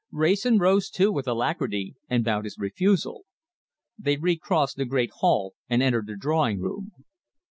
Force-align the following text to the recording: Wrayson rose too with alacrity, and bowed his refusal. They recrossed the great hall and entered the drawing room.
Wrayson 0.11 0.57
rose 0.57 0.89
too 0.89 1.11
with 1.11 1.27
alacrity, 1.27 1.93
and 2.09 2.25
bowed 2.25 2.45
his 2.45 2.57
refusal. 2.57 3.25
They 3.99 4.17
recrossed 4.17 4.77
the 4.77 4.85
great 4.85 5.11
hall 5.19 5.53
and 5.69 5.83
entered 5.83 6.07
the 6.07 6.15
drawing 6.17 6.59
room. 6.59 6.91